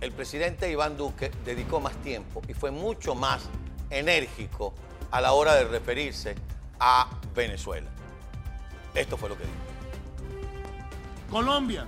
[0.00, 3.42] el presidente Iván Duque dedicó más tiempo y fue mucho más
[3.90, 4.72] enérgico
[5.10, 6.34] a la hora de referirse
[6.78, 7.88] a Venezuela.
[8.94, 9.54] Esto fue lo que dijo.
[11.30, 11.86] Colombia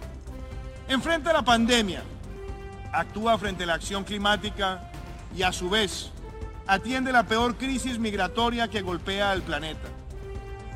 [0.88, 2.02] enfrenta la pandemia,
[2.92, 4.90] actúa frente a la acción climática
[5.34, 6.10] y a su vez
[6.66, 9.88] atiende la peor crisis migratoria que golpea al planeta.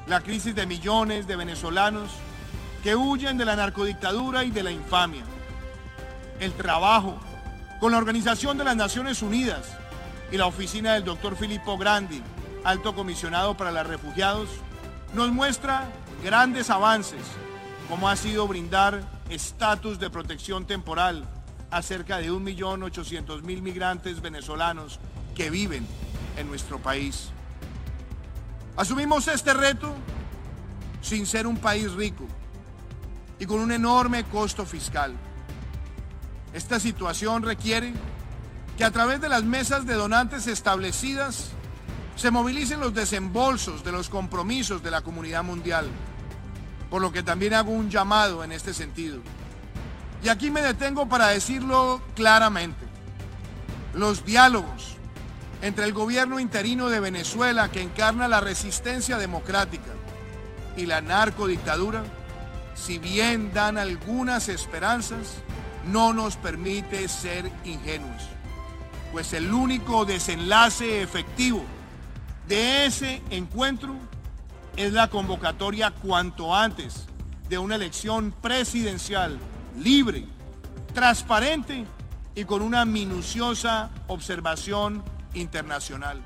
[0.07, 2.11] La crisis de millones de venezolanos
[2.83, 5.25] que huyen de la narcodictadura y de la infamia.
[6.39, 7.19] El trabajo
[7.81, 9.77] con la Organización de las Naciones Unidas
[10.33, 12.23] y la oficina del doctor Filippo Grandi,
[12.65, 14.49] alto comisionado para los refugiados,
[15.15, 15.85] nos muestra
[16.25, 17.21] grandes avances,
[17.89, 21.29] como ha sido brindar estatus de protección temporal
[21.71, 24.99] a cerca de 1.800.000 migrantes venezolanos
[25.35, 25.87] que viven
[26.37, 27.31] en nuestro país.
[28.77, 29.95] Asumimos este reto
[31.03, 32.27] sin ser un país rico
[33.39, 35.15] y con un enorme costo fiscal.
[36.57, 37.93] Esta situación requiere
[38.79, 41.51] que a través de las mesas de donantes establecidas
[42.17, 45.87] se movilicen los desembolsos de los compromisos de la comunidad mundial,
[46.89, 49.19] por lo que también hago un llamado en este sentido.
[50.25, 52.87] Y aquí me detengo para decirlo claramente.
[53.93, 54.97] Los diálogos
[55.61, 59.93] entre el gobierno interino de Venezuela que encarna la resistencia democrática
[60.75, 62.03] y la narcodictadura,
[62.75, 65.43] si bien dan algunas esperanzas,
[65.87, 68.23] no nos permite ser ingenuos,
[69.13, 71.65] pues el único desenlace efectivo
[72.49, 73.95] de ese encuentro
[74.77, 77.07] es la convocatoria cuanto antes
[77.49, 79.39] de una elección presidencial
[79.79, 80.25] libre,
[80.95, 81.85] transparente
[82.35, 85.03] y con una minuciosa observación
[85.35, 86.23] internacional.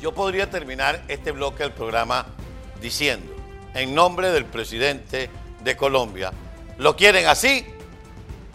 [0.00, 2.26] Yo podría terminar este bloque del programa
[2.80, 3.32] diciendo,
[3.74, 5.28] en nombre del presidente
[5.64, 6.32] de Colombia,
[6.78, 7.66] ¿lo quieren así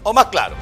[0.02, 0.56] o más claro?